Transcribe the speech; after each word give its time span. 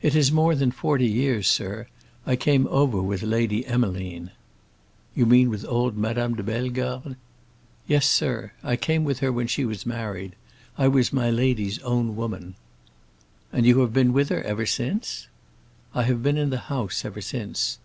"It 0.00 0.16
is 0.16 0.32
more 0.32 0.56
than 0.56 0.72
forty 0.72 1.06
years, 1.06 1.46
sir. 1.46 1.86
I 2.26 2.34
came 2.34 2.66
over 2.66 3.00
with 3.00 3.22
Lady 3.22 3.64
Emmeline." 3.64 4.32
"You 5.14 5.24
mean 5.24 5.50
with 5.50 5.64
old 5.66 5.96
Madame 5.96 6.34
de 6.34 6.42
Bellegarde?" 6.42 7.14
"Yes, 7.86 8.04
sir. 8.10 8.50
I 8.64 8.74
came 8.74 9.04
with 9.04 9.20
her 9.20 9.30
when 9.30 9.46
she 9.46 9.64
was 9.64 9.86
married. 9.86 10.34
I 10.76 10.88
was 10.88 11.12
my 11.12 11.30
lady's 11.30 11.78
own 11.84 12.16
woman." 12.16 12.56
"And 13.52 13.64
you 13.64 13.78
have 13.82 13.92
been 13.92 14.12
with 14.12 14.30
her 14.30 14.42
ever 14.42 14.66
since?" 14.66 15.28
"I 15.94 16.02
have 16.02 16.24
been 16.24 16.38
in 16.38 16.50
the 16.50 16.58
house 16.66 17.04
ever 17.04 17.20
since. 17.20 17.78